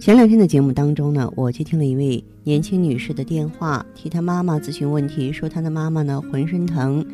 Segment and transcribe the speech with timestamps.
[0.00, 7.04] 前两天的节目当中呢，我接听了一位年轻女士的电话，替她妈妈咨询问题，说她的妈妈呢浑身疼，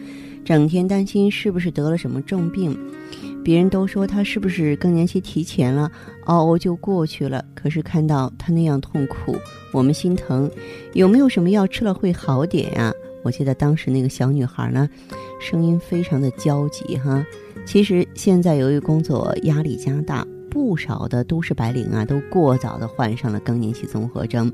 [0.44, 2.78] 整天担心是不是得了什么重病。
[3.42, 5.91] 别人都说她是不是更年期提前了，
[6.26, 7.42] 熬熬就过去了。
[7.54, 9.34] 可是看到她那样痛苦，
[9.72, 10.50] 我们心疼。
[10.92, 12.92] 有没有什么药吃了会好点呀？
[13.22, 14.88] 我记得当时那个小女孩呢，
[15.41, 17.24] 声音非常的焦急哈。
[17.64, 24.50] 其实现在由于工作压力加大，不少的都市白领啊都过早的患上了更年期综合征。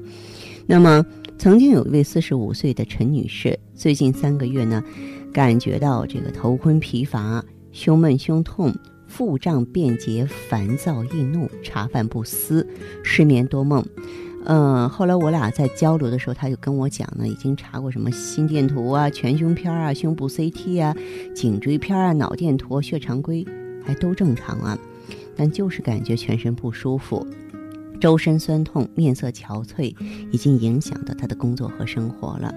[0.67, 1.05] 那么，
[1.37, 4.83] 曾经有一位四十五岁的陈女士，最近三个月呢，
[5.31, 8.75] 感觉到这个头昏疲乏、胸闷胸痛、
[9.07, 12.67] 腹胀便结、烦躁易怒、茶饭不思、
[13.05, 13.85] 失眠多梦。
[14.47, 20.97] 嗯，后来我俩在交流的时候，他就跟我讲呢，已经查过什么心电图啊、全胸片啊、胸部 CT 啊、
[21.35, 23.47] 颈椎片啊、脑电图、血常规，
[23.85, 24.79] 还都正常啊，
[25.41, 27.27] 但就是感觉全身不舒服，
[27.99, 29.97] 周身酸痛、面色憔悴，
[30.31, 32.55] 已经影响到他的工作和生活了。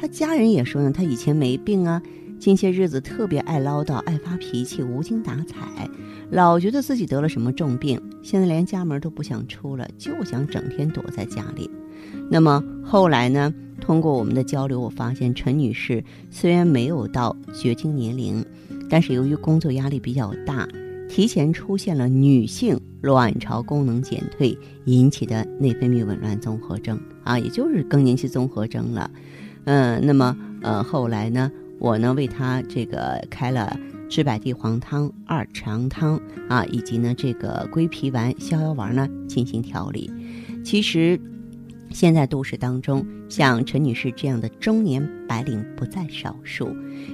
[0.00, 2.00] 他家人也说呢，他以前没病啊。
[2.38, 5.90] 近些日子特别爱唠叨、爱发脾气、无精打采，
[6.30, 11.68] 老觉得自己得了什么重病，现在连家门都不想出了，就想整天躲在家里。
[12.30, 13.52] 那么后来呢？
[13.80, 18.44] 通过我们的交流，我发现陈女士虽然没有到绝经年龄，
[18.88, 20.68] 但是由于工作压力比较大，
[21.10, 29.10] 提前出现了女性卵巢功能减退引起的内分泌紊乱综合征啊，也就是更年期综合征了。
[29.64, 31.50] 嗯，那么呃后来呢？
[31.80, 33.76] 我呢为他这个开了
[34.08, 40.08] 知柏地黄汤、二常汤啊，以及呢这个归脾丸、逍遥丸呢进行调理。
[40.64, 41.18] 其实，
[41.90, 46.68] 现在都市当中，像陈女士这样的中年白领不在少数。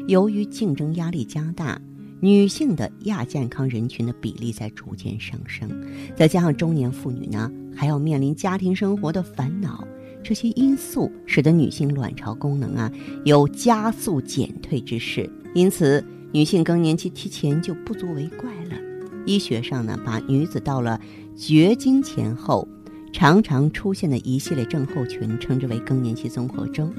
[0.06, 1.80] 由于竞争压力加大，
[2.21, 5.71] 女性的亚健康人群的比例在逐渐上升。
[6.16, 9.87] 再加上中年妇女呢，还要面临家庭生活的烦恼。
[10.22, 12.91] 这些因素使得女性卵巢功能啊
[13.25, 18.76] 有加速减退之势，因此女性更年期提前就不足为怪了。
[19.25, 21.00] 医学上呢，把女子到了
[21.37, 22.66] 绝经前后
[23.12, 26.93] 常常出现的一系列症候群称之为更年期综合征，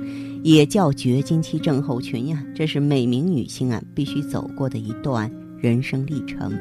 [0.47, 2.41] 也叫绝经期症候群呀。
[2.55, 6.57] 这是每名女性啊必须走过的一段人生历程。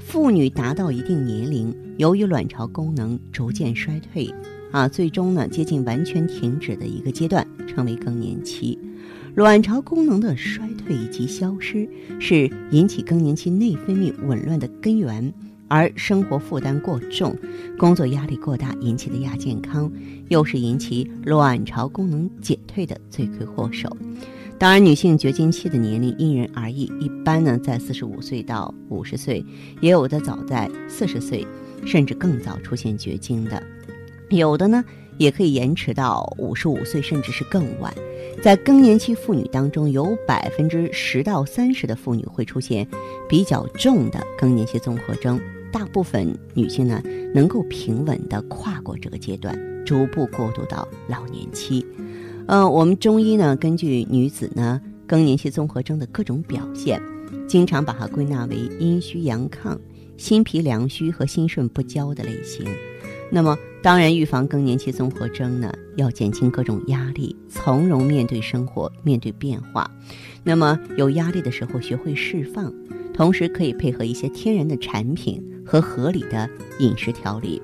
[0.00, 4.28] 妇女达到一定年龄，由于卵巢功能逐渐衰退。
[4.72, 8.76] 啊，最终呢，接近完全停止的一个阶段，称为更年期。
[9.36, 15.32] 卵巢功能的衰退以及消失，是引起更年期内分泌紊乱的根源。
[15.70, 17.34] 而生活负担过重、
[17.78, 19.90] 工作压力过大引起的亚健康，
[20.28, 23.96] 又是引起卵巢功能减退的罪魁祸首。
[24.58, 29.44] 当然，女性绝经期的年龄因人而异，一般呢在四十五岁到五十岁，
[29.80, 31.46] 也有的早在四十岁，
[31.86, 33.62] 甚至更早出现绝经的。
[34.28, 34.84] 有的呢，
[35.18, 37.94] 也可以延迟到五十五岁，甚至是更晚。
[38.42, 42.84] 在更年期妇女当中，有百分之十到三十的妇女会出现
[43.28, 45.40] 比较重的更年期综合征。
[45.72, 47.02] 大部分女性呢，
[47.34, 51.84] 能够平稳地跨过这个阶段，逐步过渡到老年期。
[52.46, 57.00] 呃，我们中医呢，根据女子呢更年期综合征的各种表现，
[57.46, 59.78] 经常把它归纳为阴虚阳亢、
[60.16, 62.66] 心脾阳虚和心肾不交的类型。
[63.32, 69.88] 那么，当然，预防更年期综合征呢，要减轻各种压力，从容面对生活，面对变化。
[70.42, 72.74] 那么，有压力的时候学会释放，
[73.14, 75.40] 同时可以配合一些天然的产品
[75.70, 76.50] 和合理的
[76.80, 77.62] 饮食调理。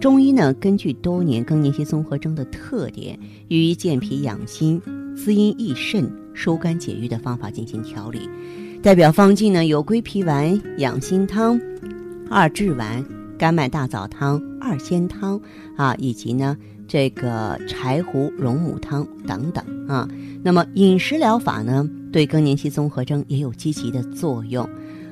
[0.00, 3.18] 中医呢，根据多年更年期综合征的特点，
[3.48, 4.80] 予以健脾养心、
[5.14, 8.28] 滋阴益肾、疏肝解郁的方法进行调理。
[8.82, 11.60] 代表方剂呢，有归脾丸、养心汤、
[12.30, 13.04] 二至丸。
[13.38, 15.38] 甘麦大枣汤、二仙汤
[15.76, 16.56] 啊，以及呢
[16.88, 20.08] 这个柴胡龙母汤等等啊。
[20.42, 24.66] 那么饮食疗法呢，对更年期综合征也有积极的作用。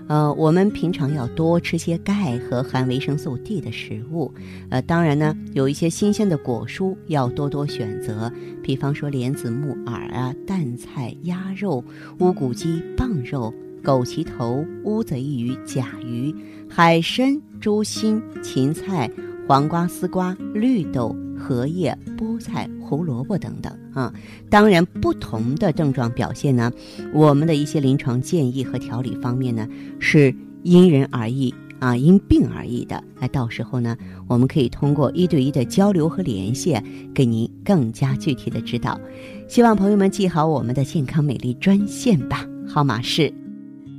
[0.08, 4.32] 呃，我们平常要多吃些钙和含维生素 D 的食物。
[4.70, 11.84] 呃，当然呢，有一些新鲜的果蔬要多多选择，比方说莲子、木耳啊、蛋菜、鸭肉、
[12.20, 13.52] 乌骨鸡、棒肉。
[13.84, 16.34] 枸杞头、乌贼鱼、甲鱼、
[16.70, 19.10] 海参、猪心、芹菜、
[19.46, 22.66] 黄瓜、丝瓜、绿豆、荷叶、菠菜、
[22.96, 24.12] 胡萝卜等等啊。
[24.48, 26.72] 当然，不同的症状表现呢，
[27.12, 29.68] 我们的一些临床建议和调理方面呢，
[29.98, 33.02] 是因人而异啊，因病而异的。
[33.20, 33.96] 那，到时候呢，
[34.28, 39.00] 我们可以通过一对一的交流和连线，给您更加具体的指导。
[39.48, 43.32] 希望朋友们记好我们的健康美丽专线吧，号码是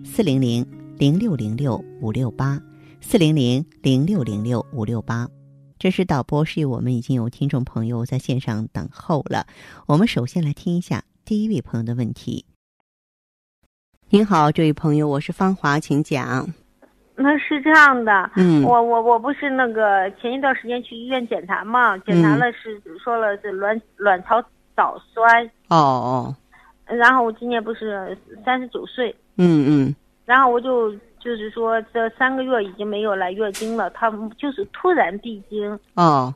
[0.04, 0.66] 四零零
[0.98, 2.62] 零六零六五六八。
[3.08, 5.30] 四零零零六零六五六八，
[5.78, 9.46] 这是导播示意我们已经有听众朋友在线上等候了。
[9.88, 12.46] 我们首先来听一下第一位朋友的问题。
[14.10, 16.48] 您好，这位朋友，我是芳华，请讲。
[17.16, 24.42] 那是这样的，嗯，我我我不是那个前一段时间去医院检查嘛，检查了是说了是卵卵巢
[24.76, 25.44] 早衰。
[25.68, 26.36] 哦哦。
[26.86, 29.14] 然后我今年不是三十九岁。
[29.36, 29.96] 嗯嗯。
[30.24, 30.96] 然后我就。
[31.26, 35.78] 就是说，这三个月已经没有来月经了，她就是突然闭经。
[35.96, 36.32] 哦，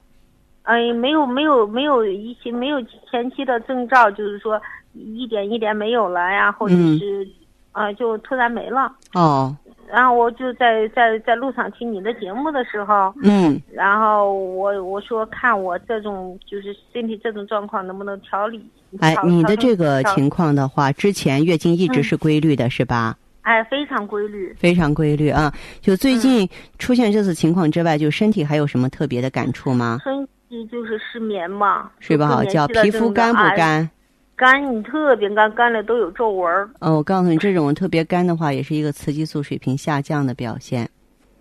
[0.64, 4.60] 哎，没有没有没有一些没有前期的征兆，就是说
[4.94, 7.28] 一点一点没有了呀，或者是
[7.72, 8.92] 啊，就突然没了。
[9.14, 9.56] 哦，
[9.88, 18.60] 然后我就在在在路上听你的节目的时候，嗯，然后我我说看我这种就是身体这种状况能不能调理。
[19.02, 23.16] 哎，你的这个情况的话，之前月经一直是规律的，是吧？
[23.42, 25.52] 哎，非常规律，非常规律啊！
[25.82, 26.48] 就最近
[26.78, 30.00] 出现这次情况之外，就身体还有什么特别的感触吗？
[30.04, 33.90] 身体就是失眠嘛，睡不好觉，皮肤干不干？
[34.36, 36.48] 干，你特别干，干了都有皱纹。
[36.80, 40.88] 哦，我告诉你，这种特别干的话，也是一个雌激素水平下降的表现。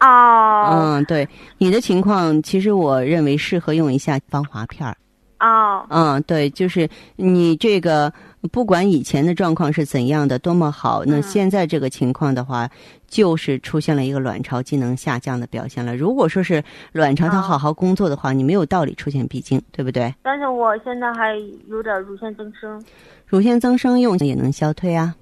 [0.00, 0.68] 哦。
[0.70, 1.28] 嗯，对，
[1.58, 4.96] 你的情况，其实我认为适合用一下芳华片儿。
[5.40, 5.84] 哦。
[5.90, 8.10] 嗯，对，就是你这个。
[8.50, 12.68] 不管以前的状况是怎样的，多么好，那现在这个情况的话，
[13.06, 15.96] 就是出现了一个卵巢机能下降的表现了。
[15.96, 16.62] 如果说是
[16.92, 20.14] 卵巢它好好工作的话，你没有道理出现闭经，对不对？
[20.22, 21.36] 但是我现在还
[21.68, 22.82] 有点乳腺增生。
[23.26, 25.14] 乳腺增生用也能消退啊。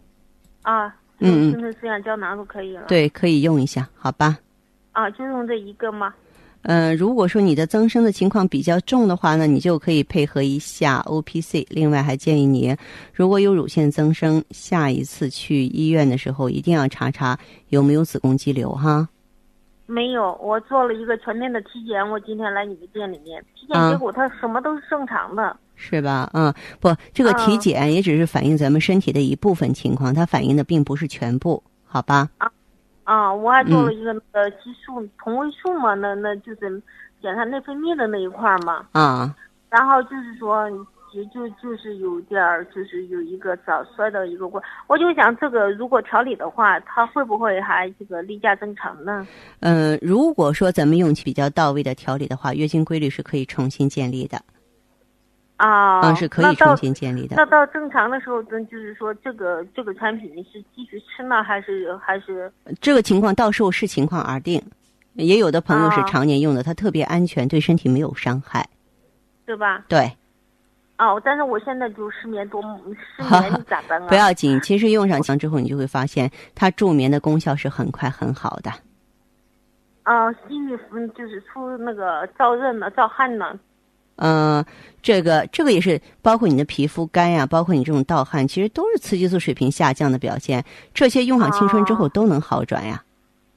[0.63, 0.87] 啊，
[1.21, 2.85] 嗯嗯，青春滋养胶囊就可以了。
[2.89, 4.39] 对，可以用一下，好吧？
[4.93, 6.15] 啊，就用这一个吗？
[6.69, 11.65] 嗯，如果说你的增生的情况比较重的话呢，你就可以配合一下 O P C。
[11.71, 12.77] 另外还建议你，
[13.13, 19.09] 如果有乳腺增生，下一次去医院的时候一定要查查有没有子宫肌瘤哈。
[19.87, 25.57] 没有，我做了一个全面的体检，我今天来你的店里面，体检结果它什么都是正常的。
[25.77, 26.29] 是吧？
[26.33, 32.29] 嗯，不，这个体检也只是反映咱们身体的一部分情况，它反映的并不是全部，好吧？
[32.39, 32.51] 啊。
[33.07, 36.83] 啊，我还做了一个那个激素同位素嘛，那那就是
[37.23, 38.85] 检查内分泌的那一块嘛。
[38.93, 39.35] 啊。
[39.71, 40.69] 然后就是说，
[41.13, 49.27] 就就就是有点儿，就是有一个早衰的一个过，我就想这个如果调理的话，它会不会还这个例假正常呢？
[49.61, 54.41] 嗯，如果说咱们用起比较到位的调理的话，月经规律是可以重新建立的。
[55.57, 57.37] 啊，嗯，是可以重新建立的。
[57.37, 62.53] 那到正常的时候，真就是说，这个这个产品是继续吃呢，还是还是？
[62.81, 64.63] 这个情况到时候视情况而定。
[65.15, 68.69] 也有的朋友是常年用的，它特别安全，对身体没有伤害，
[69.47, 69.83] 对吧？
[69.89, 70.13] 对。
[70.99, 72.63] 哦，但是我现在就失眠多，
[73.17, 74.09] 失眠咋办啊？
[74.09, 78.71] 不要紧，其实用上强之后，你就会发现它助眠的功效是很快很好的。
[80.03, 83.59] 啊，心里嗯，就是出那个燥热呢，燥汗呢。
[84.17, 84.65] 嗯，
[85.03, 90.65] 这个这个也是包括你的皮肤干呀，包括你这种盗汗，其实都是雌激素水平下降的表现。
[90.93, 93.03] 这些用上青春之后都能好转呀。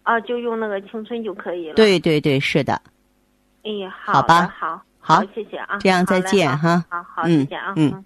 [0.04, 1.76] 啊，就用那个青春就可以了。
[1.76, 2.74] 对对对，是的。
[3.64, 3.72] 哎，
[4.04, 5.78] 好，好吧，好，好，谢谢啊。
[5.80, 6.84] 这样再见哈。
[6.90, 7.74] 好好，谢谢啊。
[7.76, 8.06] 嗯。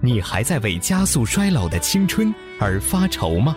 [0.00, 3.56] 你还在为加速衰老的青春而发愁吗？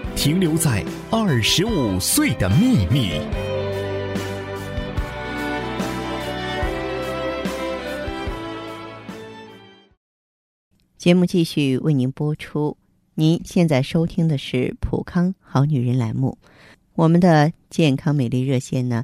[0.15, 3.11] 停留在二十五岁的秘密。
[10.97, 12.77] 节目继续为您播出。
[13.15, 16.37] 您现在收听的是《普康好女人》栏目，
[16.93, 19.03] 我们的健康美丽热线呢？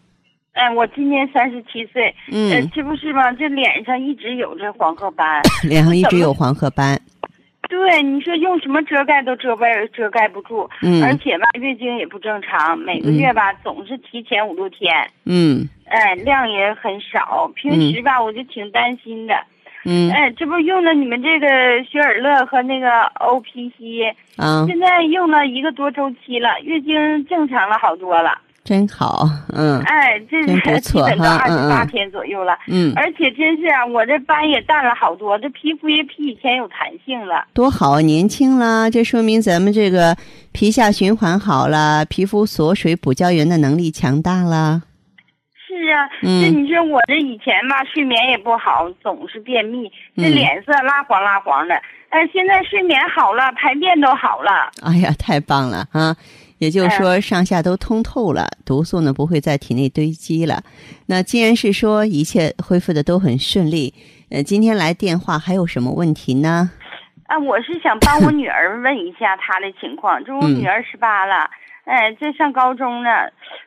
[0.53, 3.31] 哎，我今年三十七岁，嗯，这不是吗？
[3.31, 6.99] 这脸上一直有这黄褐斑， 脸上一直有黄褐斑。
[7.69, 19.33] 对，你说用什么遮盖都遮盖遮盖不住，嗯，而且吧，月经也不正常，每个月吧总是提前五六天，嗯，哎，量也很少，平时吧我就挺担心的，
[19.85, 21.47] 嗯，哎，这不用了你们这个
[21.85, 24.03] 雪尔乐和那个 O P C，
[24.35, 28.37] 啊，现在用了一个多周期了，月经正常了好多了。
[28.63, 37.45] 真好，嗯，哎，这真不错基本到二十八嗯天左右了，嗯，而且真是啊，我这斑也淡了好多，这皮肤也比以前有弹性了。
[37.53, 38.87] 多好，年轻啦！
[38.87, 40.15] 这说明咱们这个
[40.51, 44.83] 皮下循环好了，皮肤锁水补胶原的能力强大了。
[45.67, 51.73] 是啊，嗯这你说我这以前吧，睡眠也不好，总是便秘，这嗯脸色蜡黄蜡黄的。
[52.09, 54.69] 哎，现在睡眠好了，排便都好了。
[54.83, 56.13] 哎呀，太棒了啊！
[56.61, 60.61] 也就是说，上下都通透了，毒素呢不会在体内堆积了。
[61.07, 63.91] 那既然是说一切恢复的都很顺利，
[64.29, 66.69] 呃，今天来电话还有什么问题呢？
[67.25, 71.49] 啊，我是想帮我 女儿问一下她的情况，就我嗯女儿十八了，
[71.85, 73.09] 哎，这上高中呢，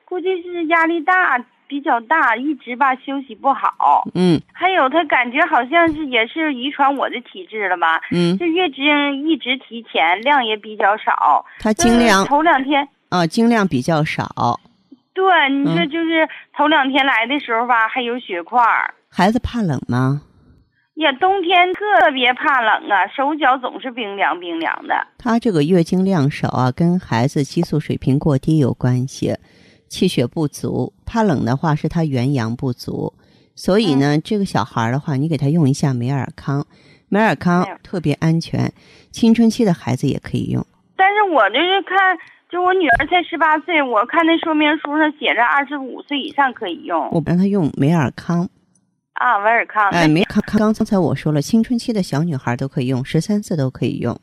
[0.04, 4.08] 估计是压力大比较大，一直吧休息不好。
[4.14, 8.00] 嗯还有，他感觉好像是也是遗传我的体质了吧？
[8.12, 11.44] 嗯，这月经一直提前，量也比较少。
[11.58, 14.60] 他经量嗯头两天，啊，经量比较少，
[15.12, 18.94] 对，你说嗯就是头两天来的时候吧，还有血块儿。
[19.10, 20.22] 孩子怕冷吗？
[20.94, 25.06] 呀，冬天特别怕冷啊，手脚总是冰凉冰凉的。
[25.18, 29.34] 他这个月经量少啊，跟孩子激素水平过低有关系，
[29.94, 30.92] 气血不足。
[31.06, 33.14] 怕冷的话，是他元阳不足。
[33.54, 36.66] 所以呢，这个小孩儿的话，你给他用一下美尔康，
[37.08, 38.72] 美尔康特别安全，
[39.12, 40.66] 青春期的孩子也可以用。
[40.96, 42.18] 但是我这是看，
[42.50, 48.48] 就我女儿才十八岁，我看那说明书上写着二十五岁以上可以用我让他用美尔康，
[49.12, 49.88] 啊，维尔康。
[49.90, 54.18] 哎，那美尔康，刚才我说了，青春期的小女孩都可以用，十三岁都可以用，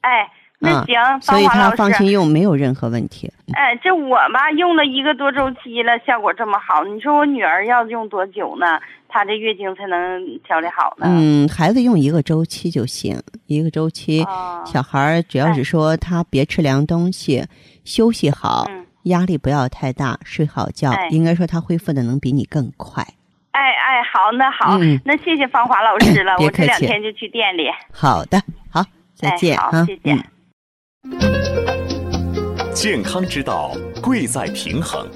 [0.00, 0.28] 哎，
[0.64, 3.30] 那啊行，所以他放心用，没有任何问题。
[3.52, 8.80] 哎，这我吧用了一个多周期了，效果这么好，你说我女儿要用多久呢？
[9.08, 11.06] 她这月经才能调理好呢？
[11.08, 13.16] 嗯，孩子用一个周期就行，
[13.46, 14.22] 一个周期。
[14.24, 17.44] 哦小孩儿只要是说他别吃凉东西，
[17.84, 23.06] 休息好，嗯压力不要太大，睡好觉，哎应该说他恢复的能比你更快。
[23.52, 27.68] 哎哎，好，那好，嗯那谢谢芳华老师了， 我这两天就去店里。
[27.92, 28.82] 好的，好，
[29.14, 30.24] 再哎见啊，好谢谢嗯。
[32.74, 35.06] 健康之道贵在平衡，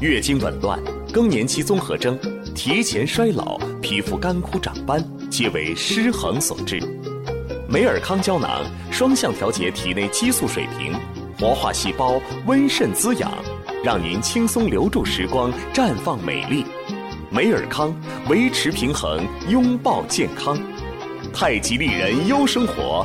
[0.00, 0.78] 月经紊乱、
[1.12, 2.18] 更年期综合征、
[2.54, 6.80] 提前衰老、皮肤干枯长斑，皆为失衡所致。
[7.68, 10.92] 美尔康胶囊双向调节体内激素水平，
[11.38, 13.32] 活化细胞，温肾滋养，
[13.82, 16.64] 让您轻松留住时光，绽放美丽。
[17.30, 17.94] 美尔康
[18.28, 20.56] 维持平衡，拥抱健康。
[21.32, 23.04] 太极丽人优生活，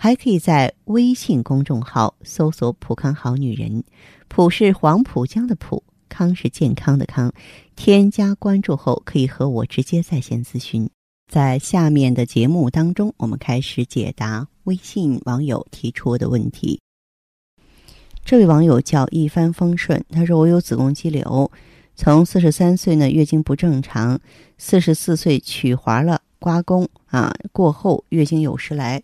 [0.00, 3.82] 还可以在微信公众号搜索“普康好女人”，
[4.28, 5.82] 普是黄浦江的浦。
[6.08, 7.32] 康是健康的康，
[7.74, 10.88] 添加关注后可以和我直接在线咨询。
[11.30, 16.80] 在下面的节目当中，我们开始解答微信网友提出的问题。
[18.24, 21.50] 这位网友叫一帆风顺，他说：“我有子宫肌瘤，
[21.96, 24.18] 从四十三岁呢月经不正常，
[24.56, 29.02] 四十四岁取环了刮宫啊，过后月经有时来，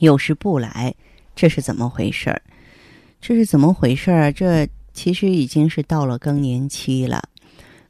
[0.00, 0.94] 有时不来，
[1.34, 2.42] 这是怎么回事儿？
[3.20, 4.30] 这是怎么回事儿？
[4.32, 7.22] 这。”其实已经是到了更年期了，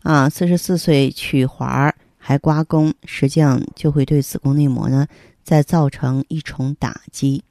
[0.03, 5.07] 啊，四十四岁取环还刮宫，实际上就会对子宫内膜呢
[5.43, 7.43] 再造成一重打击。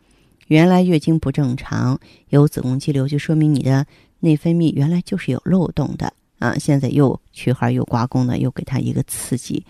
[0.48, 2.00] 原来月经不正常，
[2.30, 3.86] 有子宫肌瘤，就说明你的
[4.20, 6.54] 内分泌原来就是有漏洞的啊。
[6.60, 9.66] 现在又取环又刮宫呢，又给它一个刺激，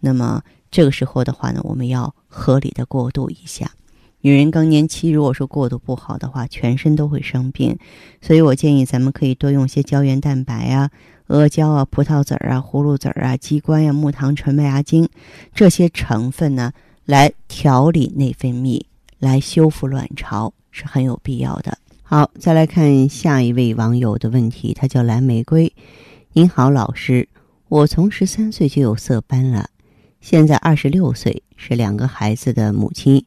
[0.00, 3.70] 那么这个时候的话呢，我们要合理的过渡一下。
[4.20, 7.78] 女人更年期如果说过渡不好的话，全身都会生病，
[8.20, 10.90] 所以我建议咱们可以多用些胶原蛋白啊、
[11.28, 15.08] 阿胶啊、葡萄籽儿啊、葫芦籽儿啊、鸡冠呀、木糖醇、麦芽精
[15.54, 16.72] 这些成分呢，
[17.04, 18.82] 来调理内分泌，
[19.18, 21.78] 来修复卵巢是很有必要的。
[22.02, 25.72] 好，再来看下一位网友的问题，他叫蓝玫瑰。
[26.32, 27.28] 您好，老师，
[27.68, 29.68] 我从十三岁就有色斑了，
[30.20, 33.22] 现在二十六岁，是两个孩子的母亲，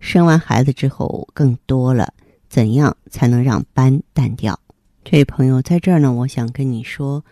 [0.00, 2.12] 生完孩子之后更多了，
[2.48, 4.58] 怎样才能让斑淡掉？
[5.04, 7.24] 这位朋友在这儿呢，我想跟你说，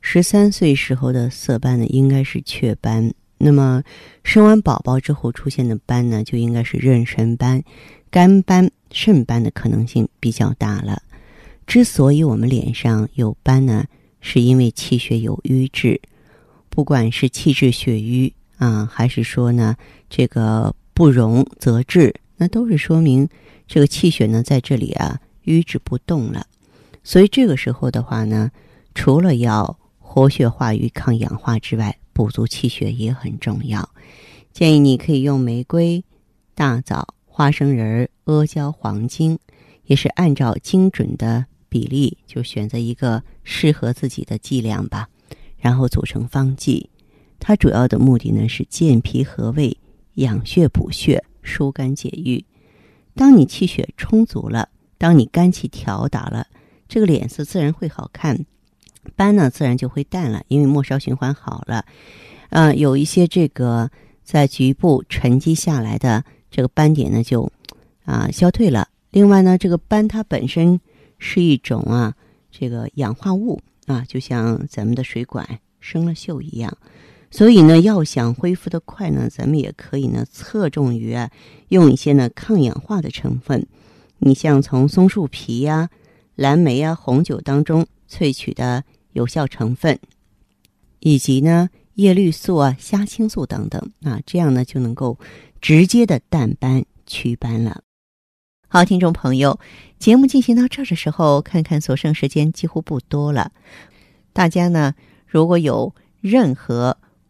[0.00, 3.12] 十三岁时候的色斑呢，应该是雀斑。
[3.38, 3.82] 那么
[4.22, 7.62] 生完宝宝之后出现的斑呢，就应该是妊娠斑、
[8.10, 11.02] 肝斑、肾斑的可能性比较大了。
[11.66, 13.84] 之所以我们脸上有斑呢，
[14.20, 16.00] 是因为气血有瘀滞，
[16.68, 19.74] 不管是气滞血瘀啊，还是说呢
[20.08, 23.28] 这个不容则滞，那都是说明
[23.66, 26.46] 这个气血呢在这里啊瘀滞不动了。
[27.04, 28.50] 所以这个时候的话呢，
[28.94, 33.88] 除了要活血化瘀、抗氧化之外，补足气血也很重要。
[34.52, 36.04] 建议你可以用玫瑰、
[36.54, 39.38] 大枣、花生仁、阿胶、黄精，
[39.86, 45.08] 也是按照精准的比例，就选择一个适合自己的剂量吧，
[45.56, 46.90] 然后组成方剂。
[47.40, 49.76] 它主要的目的呢是健脾和胃、
[50.14, 52.44] 养血补血、疏肝解郁。
[53.14, 56.46] 当你气血充足了，当你肝气调达了，
[56.88, 58.46] 这个脸色自然会好看。
[59.16, 61.84] 斑呢，自然就会淡了，因为末梢循环好了。
[62.50, 63.90] 呃，有一些这个
[64.22, 67.50] 在局部沉积下来的这个斑点呢，就
[68.04, 68.88] 啊消退了。
[69.10, 70.80] 另外呢，这个斑它本身
[71.18, 72.14] 是一种啊
[72.50, 76.78] 这个氧化物啊，就像咱们的水管生了锈一样。
[77.32, 81.28] 所以呢，要想恢复的快呢，咱们也可以呢侧重于啊
[81.70, 83.66] 用一些呢抗氧化的成分。
[84.18, 85.90] 你像从松树皮呀、
[86.36, 87.84] 蓝莓啊、红酒当中。
[88.12, 89.98] 萃取的有效成分，
[90.98, 95.18] 以及呢叶绿素啊、虾青素等等啊，这样呢就能够
[95.62, 97.82] 直接的淡斑祛斑了。
[98.68, 99.58] 好，听众朋友，
[99.98, 103.50] 节目进行到这儿的时候，看看所剩时间几乎不多了。
[104.34, 104.94] 大家呢
[105.26, 106.98] 如果有任何